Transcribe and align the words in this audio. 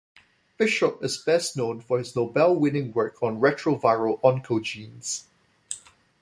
Bishop 0.57 1.03
is 1.03 1.19
best 1.23 1.55
known 1.55 1.79
for 1.79 1.99
his 1.99 2.15
Nobel-winning 2.15 2.91
work 2.93 3.21
on 3.21 3.39
retroviral 3.39 4.19
oncogenes. 4.23 5.25